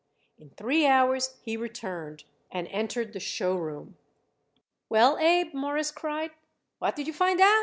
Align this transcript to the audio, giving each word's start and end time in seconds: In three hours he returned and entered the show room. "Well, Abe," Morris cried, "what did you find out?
In 0.39 0.49
three 0.49 0.87
hours 0.87 1.37
he 1.43 1.55
returned 1.55 2.23
and 2.49 2.67
entered 2.69 3.13
the 3.13 3.19
show 3.19 3.55
room. 3.55 3.97
"Well, 4.89 5.19
Abe," 5.19 5.53
Morris 5.53 5.91
cried, 5.91 6.31
"what 6.79 6.95
did 6.95 7.05
you 7.05 7.13
find 7.13 7.39
out? 7.39 7.59